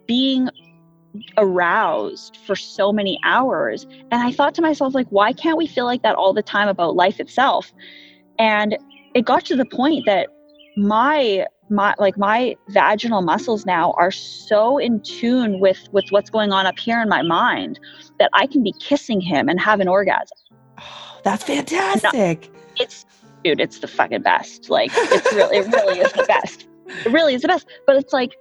[0.07, 0.49] being
[1.37, 3.87] aroused for so many hours.
[4.11, 6.69] And I thought to myself, like, why can't we feel like that all the time
[6.69, 7.73] about life itself?
[8.39, 8.77] And
[9.15, 10.29] it got to the point that
[10.77, 16.53] my my like my vaginal muscles now are so in tune with with what's going
[16.53, 17.79] on up here in my mind
[18.19, 20.37] that I can be kissing him and have an orgasm.
[20.79, 22.51] Oh, that's fantastic.
[22.77, 23.05] it's
[23.45, 24.71] dude, it's the fucking best.
[24.71, 26.67] Like it's really it really is the best.
[26.87, 27.67] it really is the best.
[27.87, 28.35] But it's like,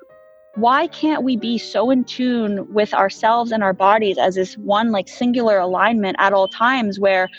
[0.55, 4.91] why can't we be so in tune with ourselves and our bodies as this one
[4.91, 7.29] like singular alignment at all times where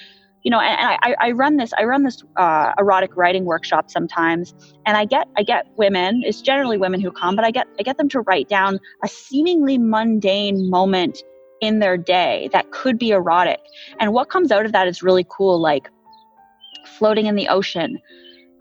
[0.45, 3.91] you know and, and I, I run this i run this uh, erotic writing workshop
[3.91, 4.55] sometimes
[4.87, 7.83] and i get i get women it's generally women who come but i get i
[7.83, 11.23] get them to write down a seemingly mundane moment
[11.61, 13.61] in their day that could be erotic.
[13.99, 15.89] And what comes out of that is really cool like
[16.99, 17.99] floating in the ocean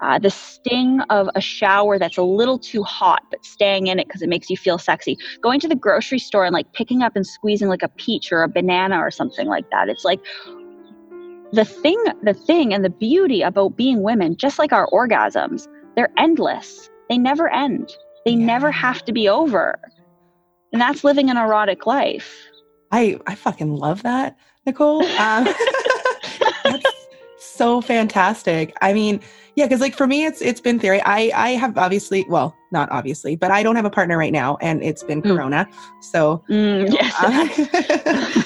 [0.02, 4.08] uh, the sting of a shower that's a little too hot but staying in it
[4.08, 5.18] because it makes you feel sexy.
[5.42, 8.44] Going to the grocery store and like picking up and squeezing like a peach or
[8.44, 10.20] a banana or something like that it's like
[11.54, 16.12] the thing the thing and the beauty about being women just like our orgasms they're
[16.18, 18.46] endless they never end they yeah.
[18.46, 19.80] never have to be over
[20.74, 22.36] and that's living an erotic life
[22.92, 25.46] i i fucking love that nicolle um,
[26.64, 27.08] that's
[27.40, 29.22] so fantastic i mean
[29.56, 32.92] yeah because like for me it's it's been theory i i have obviously well not
[32.92, 35.36] obviously but i don't have a partner right now and it's been mm.
[35.36, 35.68] corona
[36.02, 37.16] so mm, yes.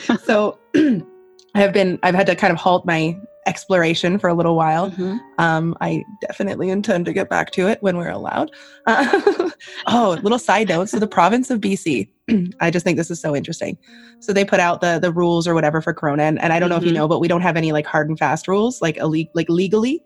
[0.07, 0.59] uh, so
[1.55, 4.91] I have been, I've had to kind of halt my exploration for a little while.
[4.91, 5.17] Mm-hmm.
[5.37, 8.51] Um, I definitely intend to get back to it when we're allowed.
[8.85, 9.49] Uh,
[9.87, 10.89] oh, little side note.
[10.89, 12.07] So the province of BC,
[12.59, 13.77] I just think this is so interesting.
[14.19, 16.69] So they put out the the rules or whatever for Corona, and, and I don't
[16.69, 16.83] know mm-hmm.
[16.83, 17.01] if you mm-hmm.
[17.01, 20.03] know, but we don't have any like hard and fast rules, like a like legally.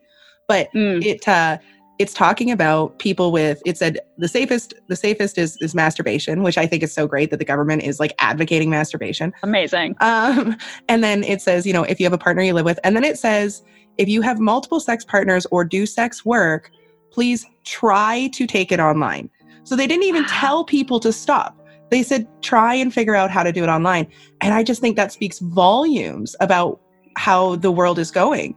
[0.48, 1.04] But mm.
[1.04, 1.58] it uh,
[1.98, 6.58] it's talking about people with it said the safest the safest is is masturbation which
[6.58, 9.34] i think is so great that the government is like advocating masturbation.
[9.44, 9.96] Amazing.
[10.02, 10.58] Um
[10.90, 12.96] and then it says you know if you have a partner you live with and
[12.96, 13.64] then it says
[13.98, 16.72] if you have multiple sex partners or do sex work
[17.12, 19.30] please try to take it online.
[19.64, 20.30] So they didn't even wow.
[20.32, 21.58] tell people to stop.
[21.92, 24.08] They said try and figure out how to do it online.
[24.42, 26.82] And i just think that speaks volumes about
[27.18, 28.56] how the world is going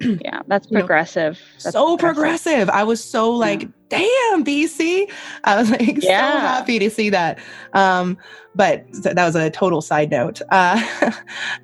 [0.24, 1.38] yeah, that's progressive.
[1.62, 2.14] That's so progressive.
[2.14, 2.70] progressive.
[2.70, 3.68] I was so like, yeah.
[3.90, 5.10] damn, BC.
[5.44, 6.32] I was like yeah.
[6.32, 7.38] so happy to see that.
[7.74, 8.16] Um,
[8.54, 10.40] but that was a total side note.
[10.50, 10.80] Uh,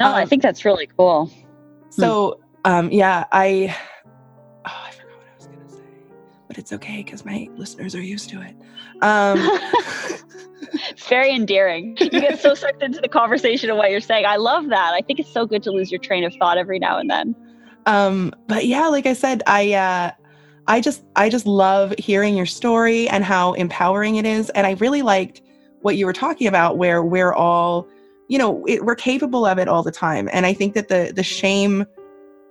[0.00, 1.30] no, um, I think that's really cool.
[1.88, 2.70] So, hmm.
[2.70, 3.74] um, yeah, I,
[4.66, 5.80] oh, I forgot what I was going to say,
[6.46, 8.54] but it's okay because my listeners are used to it.
[9.02, 9.38] Um,
[10.74, 11.96] it's very endearing.
[11.98, 14.26] You get so sucked into the conversation of what you're saying.
[14.26, 14.92] I love that.
[14.92, 17.34] I think it's so good to lose your train of thought every now and then.
[17.86, 20.10] Um, but yeah, like I said, I uh,
[20.66, 24.72] I just I just love hearing your story and how empowering it is, and I
[24.72, 25.40] really liked
[25.80, 27.88] what you were talking about, where we're all,
[28.28, 31.12] you know, it, we're capable of it all the time, and I think that the
[31.14, 31.86] the shame,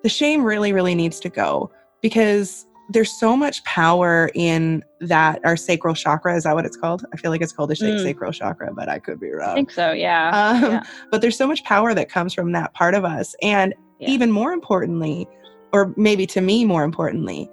[0.03, 1.69] the shame really really needs to go
[2.01, 7.03] because there's so much power in that our sacral chakra is that what it's called
[7.13, 8.03] i feel like it's called the mm.
[8.03, 10.29] sacral chakra but i could be wrong i think so yeah.
[10.29, 10.83] Um, yeah.
[11.09, 14.09] but there's so much power that comes from that part of us and yeah.
[14.09, 15.27] even more importantly,
[15.71, 17.49] or maybe to me more importantly,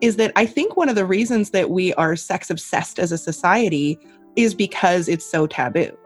[0.00, 3.18] is that I think one of the reasons that we are sex obsessed as a
[3.18, 3.98] society
[4.36, 5.96] is because it's so taboo.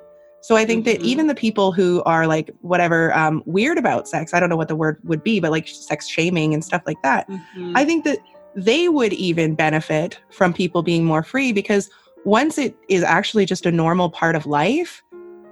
[0.40, 1.02] So I think mm-hmm.
[1.02, 4.56] that even the people who are like whatever um, weird about sex, I don't know
[4.56, 7.76] what the word would be, but like sex shaming and stuff like that, mm-hmm.
[7.76, 8.18] I think that
[8.54, 11.90] they would even benefit from people being more free because
[12.24, 15.02] once it is actually just a normal part of life,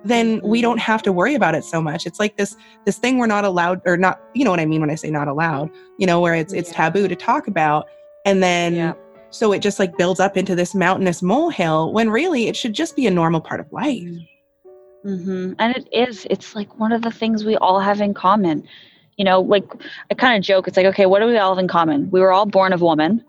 [0.08, 2.06] then we don't have to worry about it so much.
[2.06, 4.80] It's like this this thing we're not allowed or not, you know what I mean
[4.80, 6.76] when I say not allowed, you know, where it's it's yeah.
[6.76, 7.86] taboo to talk about.
[8.24, 8.92] And then yeah.
[9.30, 12.96] so it just like builds up into this mountainous molehill when really it should just
[12.96, 14.02] be a normal part of life.
[14.02, 15.08] Mm-hmm.
[15.08, 15.52] mm-hmm.
[15.58, 16.26] And it is.
[16.30, 18.66] It's like one of the things we all have in common.
[19.16, 19.64] You know, like
[20.10, 22.10] I kind of joke, it's like, okay, what do we all have in common?
[22.10, 23.24] We were all born of woman.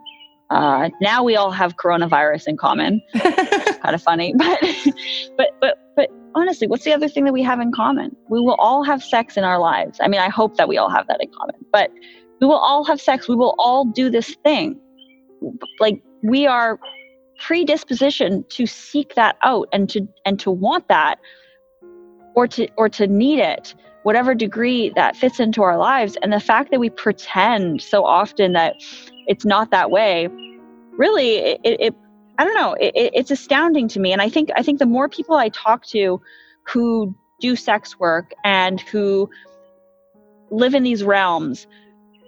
[0.49, 3.01] Uh, now we all have coronavirus in common.
[3.17, 4.59] kind of funny, but
[5.37, 5.86] but but
[6.37, 8.15] honestly, what's the other thing that we have in common?
[8.29, 9.99] We will all have sex in our lives.
[10.01, 11.91] I mean, I hope that we all have that in common, but
[12.39, 13.27] we will all have sex.
[13.27, 14.79] We will all do this thing.
[15.79, 16.79] Like we are
[17.41, 21.19] predispositioned to seek that out and to and to want that
[22.35, 26.39] or to or to need it whatever degree that fits into our lives and the
[26.39, 28.73] fact that we pretend so often that
[29.27, 30.27] it's not that way
[30.97, 31.95] really it, it
[32.37, 32.73] I don't know.
[32.79, 35.85] It, it's astounding to me, and I think I think the more people I talk
[35.87, 36.21] to
[36.63, 39.29] who do sex work and who
[40.49, 41.67] live in these realms,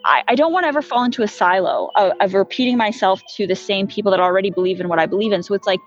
[0.06, 3.48] I, I don't want to ever fall into a silo of, of repeating myself to
[3.48, 5.43] the same people that already believe in what I believe in.
[5.43, 5.80] So it's like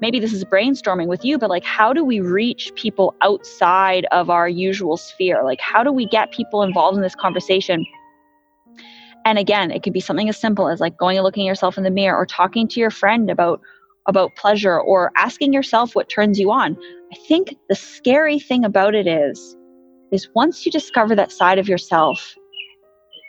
[0.00, 4.30] maybe this is brainstorming with you, but like, how do we reach people outside of
[4.30, 5.42] our usual sphere?
[5.44, 7.84] Like, how do we get people involved in this conversation?
[9.24, 11.84] And again, it could be something as simple as like going and looking yourself in
[11.84, 13.60] the mirror or talking to your friend about
[14.06, 16.76] about pleasure or asking yourself what turns you on.
[17.12, 19.56] I think the scary thing about it is
[20.10, 22.34] is once you discover that side of yourself,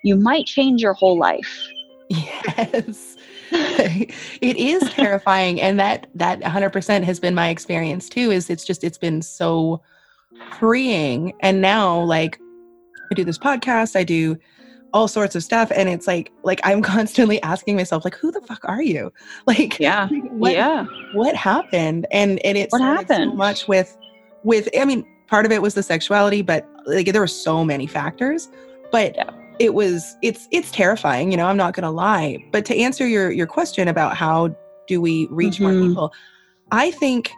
[0.03, 1.67] you might change your whole life.
[2.09, 3.17] Yes.
[3.51, 8.81] it is terrifying and that that 100% has been my experience too is it's just
[8.81, 9.81] it's been so
[10.57, 12.39] freeing and now like
[13.11, 14.37] i do this podcast i do
[14.93, 18.41] all sorts of stuff and it's like like i'm constantly asking myself like who the
[18.41, 19.11] fuck are you?
[19.47, 20.07] Like yeah.
[20.07, 20.85] what, yeah.
[21.13, 22.05] what happened?
[22.11, 23.97] And and it what happened so much with
[24.43, 27.87] with i mean part of it was the sexuality but like there were so many
[27.87, 28.49] factors
[28.91, 29.29] but yeah.
[29.59, 32.37] it was it's it's terrifying you know i'm not gonna lie.
[32.51, 34.55] But to answer your your question about how
[34.87, 35.79] do we reach mm-hmm.
[35.79, 36.13] more people
[36.71, 37.31] i think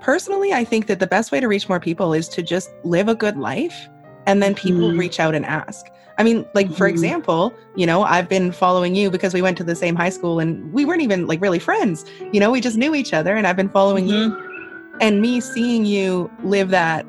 [0.00, 3.08] personally i think that the best way to reach more people is to just live
[3.08, 3.88] a good life
[4.26, 4.98] and then people mm-hmm.
[4.98, 5.86] reach out and ask
[6.18, 6.94] I mean, like for mm-hmm.
[6.94, 10.38] example, you know, I've been following you because we went to the same high school
[10.38, 12.04] and we weren't even like really friends.
[12.32, 14.32] You know, we just knew each other and I've been following mm-hmm.
[14.32, 17.04] you and me seeing you live that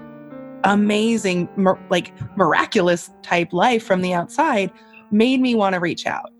[0.63, 1.47] amazing
[1.89, 4.71] like miraculous type life from the outside
[5.11, 6.31] made me want to reach out.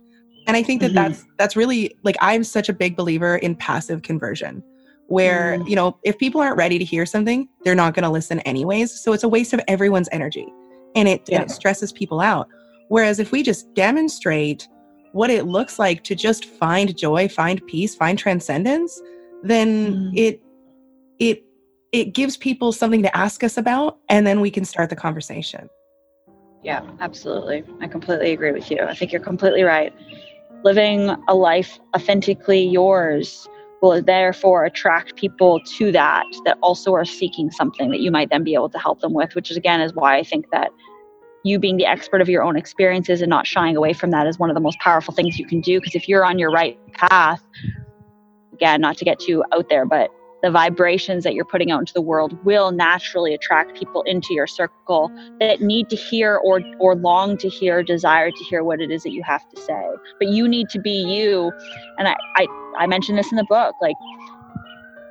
[0.48, 1.12] And I think that mm-hmm.
[1.12, 4.64] that's that's really like I'm such a big believer in passive conversion
[5.08, 5.70] where, mm.
[5.70, 8.92] you know, if people aren't ready to hear something, they're not going to listen anyways.
[8.92, 10.48] So it's a waste of everyone's energy
[10.96, 11.42] and it, yeah.
[11.42, 12.48] and it stresses people out.
[12.88, 14.68] Whereas if we just demonstrate
[15.12, 19.02] what it looks like to just find joy, find peace, find transcendence,
[19.44, 20.18] then mm.
[20.18, 20.42] it
[21.20, 21.44] it
[21.92, 25.70] it gives people something to ask us about and then we can start the conversation.
[26.64, 27.64] Yeah, absolutely.
[27.80, 28.80] I completely agree with you.
[28.82, 29.94] I think you're completely right.
[30.64, 33.48] Living a life authentically yours
[33.82, 38.44] will therefore attract people to that that also are seeking something that you might then
[38.44, 40.70] be able to help them with which is again is why i think that
[41.46, 44.40] you being the expert of your own experiences and not shying away from that is
[44.40, 45.80] one of the most powerful things you can do.
[45.80, 47.40] Because if you're on your right path
[48.56, 50.10] again not to get too out there but
[50.46, 54.46] the vibrations that you're putting out into the world will naturally attract people into your
[54.46, 58.92] circle that need to hear or or long to hear desire to hear what it
[58.92, 59.84] is that you have to say
[60.20, 61.52] but you need to be you
[61.98, 62.46] and i i,
[62.78, 63.96] I mentioned this in the book like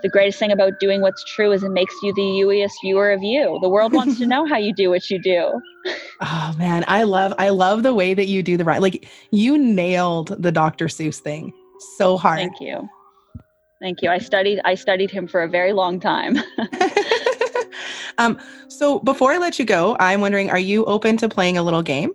[0.02, 3.22] the greatest thing about doing what's true is it makes you the youiest viewer of
[3.22, 3.58] you.
[3.62, 5.50] The world wants to know how you do what you do.
[6.20, 8.82] Oh man, I love I love the way that you do the right.
[8.82, 10.88] Like you nailed the Dr.
[10.88, 11.54] Seuss thing
[11.96, 12.40] so hard.
[12.40, 12.86] Thank you.
[13.84, 14.08] Thank you.
[14.08, 16.38] I studied I studied him for a very long time.
[18.18, 21.62] um so before I let you go, I'm wondering are you open to playing a
[21.62, 22.12] little game?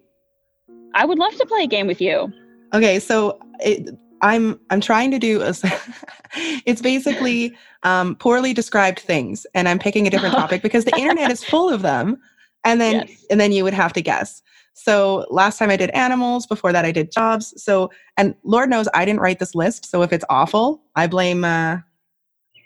[0.95, 2.33] I would love to play a game with you.
[2.73, 5.49] Okay, so it, I'm I'm trying to do a,
[6.65, 11.29] it's basically um, poorly described things, and I'm picking a different topic because the internet
[11.29, 12.17] is full of them,
[12.63, 13.25] and then yes.
[13.29, 14.41] and then you would have to guess.
[14.73, 17.53] So last time I did animals, before that I did jobs.
[17.61, 21.43] So and Lord knows I didn't write this list, so if it's awful, I blame
[21.43, 21.77] uh,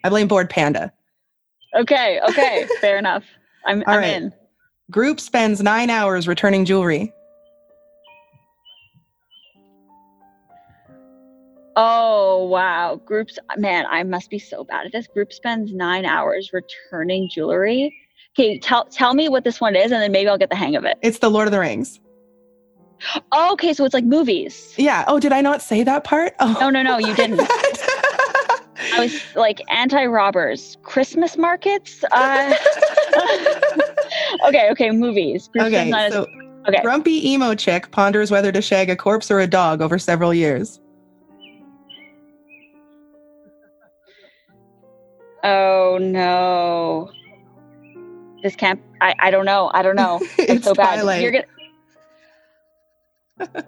[0.04, 0.92] I blame Bored Panda.
[1.76, 3.24] Okay, okay, fair enough.
[3.66, 4.14] I'm, All I'm right.
[4.14, 4.34] in.
[4.92, 7.14] Group spends nine hours returning jewelry.
[11.76, 13.02] Oh wow.
[13.04, 15.08] Groups man, I must be so bad at this.
[15.08, 17.96] Group spends nine hours returning jewelry.
[18.38, 20.76] Okay, tell tell me what this one is and then maybe I'll get the hang
[20.76, 20.98] of it.
[21.02, 22.00] It's the Lord of the Rings.
[23.32, 24.74] Oh, okay, so it's like movies.
[24.78, 25.04] Yeah.
[25.08, 26.34] Oh, did I not say that part?
[26.40, 26.58] Oh.
[26.60, 27.42] No, no, no, you didn't.
[28.94, 32.04] I was like anti-robbers, Christmas markets.
[32.12, 32.54] Uh,
[34.48, 35.50] okay, okay, movies.
[35.58, 36.28] Okay, so
[36.68, 36.82] okay.
[36.82, 40.80] grumpy emo chick ponders whether to shag a corpse or a dog over several years.
[45.44, 47.12] Oh no.
[48.44, 49.72] This can't I, I don't know.
[49.74, 50.20] I don't know.
[50.38, 50.96] it's so bad.
[50.96, 51.22] Twilight.
[51.22, 51.46] You're gonna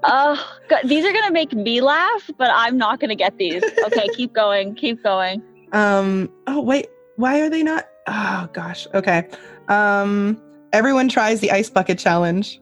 [0.04, 3.64] Oh, these are gonna make me laugh, but I'm not gonna get these.
[3.86, 5.42] Okay, keep going, keep going.
[5.72, 6.30] Um.
[6.46, 7.88] Oh wait, why are they not?
[8.08, 8.86] Oh gosh.
[8.94, 9.28] Okay.
[9.70, 10.40] Um.
[10.74, 12.62] Everyone tries the ice bucket challenge.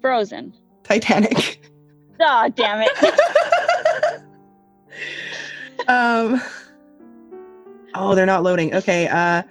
[0.00, 0.54] Frozen.
[0.82, 1.60] Titanic.
[2.20, 4.22] Oh damn it.
[5.86, 6.42] um.
[7.94, 8.74] Oh, they're not loading.
[8.74, 9.06] Okay.
[9.06, 9.44] Uh,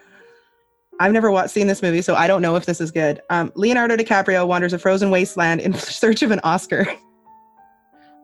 [1.00, 3.22] I've never watched, seen this movie, so I don't know if this is good.
[3.30, 6.88] Um, Leonardo DiCaprio wanders a frozen wasteland in search of an Oscar.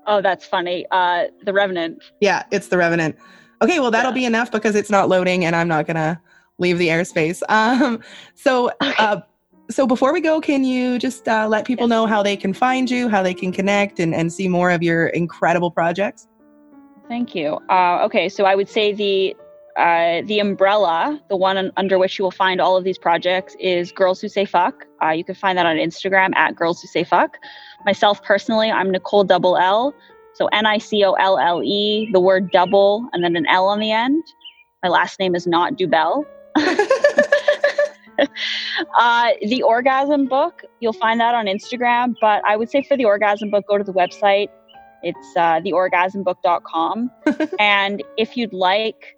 [0.05, 0.85] Oh, that's funny.
[0.91, 2.03] Uh, the Revenant.
[2.19, 3.15] Yeah, it's The Revenant.
[3.61, 4.15] Okay, well, that'll yeah.
[4.15, 6.19] be enough because it's not loading and I'm not going to
[6.57, 7.41] leave the airspace.
[7.49, 8.01] Um,
[8.35, 9.21] so, uh,
[9.69, 12.89] so before we go, can you just uh, let people know how they can find
[12.89, 16.27] you, how they can connect, and, and see more of your incredible projects?
[17.07, 17.59] Thank you.
[17.69, 19.35] Uh, okay, so I would say the
[19.77, 23.91] uh, the umbrella, the one under which you will find all of these projects, is
[23.91, 24.85] Girls Who Say Fuck.
[25.03, 27.37] Uh, you can find that on Instagram at Girls Who Say Fuck.
[27.85, 29.93] Myself personally, I'm Nicolle Double L.
[30.35, 33.67] So N I C O L L E, the word double, and then an L
[33.67, 34.23] on the end.
[34.81, 36.25] My last name is not Dubell.
[38.97, 42.15] uh, the orgasm book, you'll find that on Instagram.
[42.19, 44.49] But I would say for the orgasm book, go to the website
[45.03, 47.11] It's uh, theorgasmbook.com.
[47.59, 49.15] and if you'd like,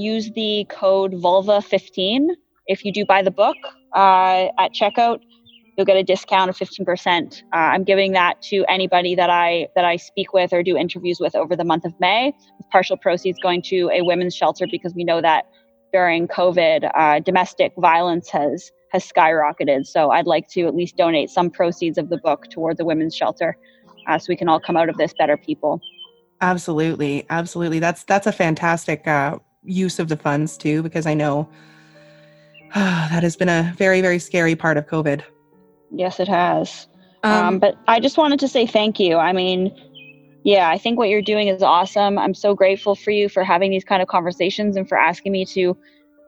[0.00, 2.28] use the code vulva15
[2.66, 3.56] if you do buy the book
[3.94, 5.20] uh, at checkout
[5.80, 7.42] you'll get a discount of 15%.
[7.42, 11.18] Uh, I'm giving that to anybody that I that I speak with or do interviews
[11.20, 14.94] with over the month of May, with partial proceeds going to a women's shelter because
[14.94, 15.46] we know that
[15.90, 19.86] during COVID, uh, domestic violence has has skyrocketed.
[19.86, 23.16] So I'd like to at least donate some proceeds of the book toward the women's
[23.16, 23.56] shelter,
[24.06, 25.80] uh, so we can all come out of this better people.
[26.42, 27.78] Absolutely, absolutely.
[27.78, 31.48] That's that's a fantastic uh, use of the funds too, because I know
[32.74, 35.22] that has been a very very scary part of COVID.
[35.90, 36.86] Yes, it has.
[37.22, 39.16] Um, um, but I just wanted to say thank you.
[39.16, 39.76] I mean,
[40.44, 42.18] yeah, I think what you're doing is awesome.
[42.18, 45.44] I'm so grateful for you for having these kind of conversations and for asking me
[45.46, 45.76] to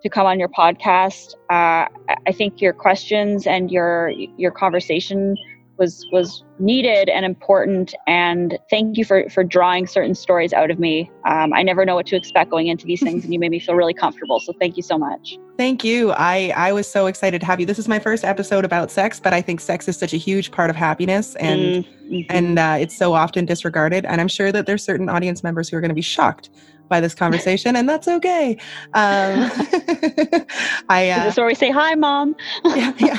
[0.02, 1.34] to come on your podcast.
[1.48, 1.86] Uh,
[2.26, 5.36] I think your questions and your your conversation
[5.82, 7.92] was was needed and important.
[8.06, 11.10] And thank you for for drawing certain stories out of me.
[11.26, 13.58] Um, i never know what to expect going into these things and you made me
[13.58, 14.38] feel really comfortable.
[14.38, 15.36] So thank you so much.
[15.58, 16.12] Thank you.
[16.12, 17.66] I i was so excited to have you.
[17.66, 20.52] This is my first episode about sex but i think sex is such a huge
[20.52, 22.20] part of happiness and mm-hmm.
[22.30, 24.06] and uh, it's so often disregarded.
[24.06, 26.48] And i'm sure that there's certain audience members who are going to be shocked
[26.88, 28.52] by this conversation, and that's okay.
[28.92, 29.50] Um,
[30.90, 32.36] I uh, this where we say hi, mom.
[32.64, 33.18] yeah, yeah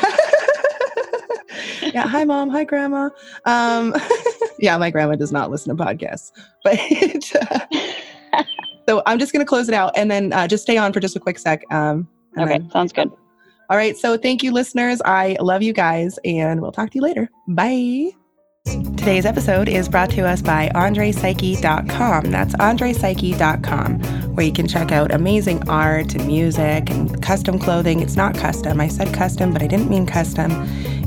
[1.82, 3.09] yeah, hi mom, hi grandma.
[3.45, 3.95] Um,
[4.59, 6.32] yeah, my grandma does not listen to podcasts,
[6.64, 6.80] but
[7.51, 8.43] uh,
[8.88, 11.16] so I'm just gonna close it out and then uh, just stay on for just
[11.16, 11.64] a quick sec.
[11.72, 12.07] Um,
[12.38, 13.11] okay, then, sounds good.
[13.70, 15.01] All right, so thank you, listeners.
[15.05, 17.30] I love you guys, and we'll talk to you later.
[17.47, 18.11] Bye.
[18.66, 22.32] Today's episode is brought to us by AndreyPsyche.com.
[22.32, 23.99] That's AndreyPsyche.com,
[24.36, 27.99] where you can check out amazing art and music and custom clothing.
[27.99, 28.80] It's not custom.
[28.80, 30.51] I said custom, but I didn't mean custom.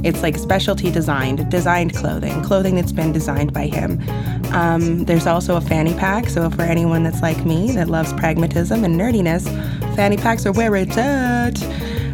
[0.07, 4.01] It's like specialty designed, designed clothing, clothing that's been designed by him.
[4.53, 6.29] Um, there's also a fanny pack.
[6.29, 9.45] So for anyone that's like me that loves pragmatism and nerdiness,
[9.97, 11.61] fanny packs are where it's at.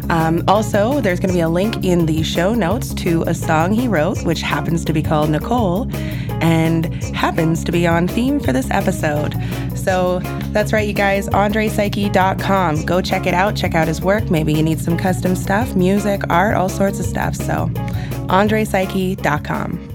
[0.09, 3.71] Um, also, there's going to be a link in the show notes to a song
[3.71, 5.87] he wrote, which happens to be called Nicole
[6.41, 9.33] and happens to be on theme for this episode.
[9.77, 10.19] So
[10.51, 12.85] that's right, you guys, AndreyPsyche.com.
[12.85, 14.29] Go check it out, check out his work.
[14.29, 17.35] Maybe you need some custom stuff, music, art, all sorts of stuff.
[17.35, 17.69] So,
[18.27, 19.92] AndreyPsyche.com.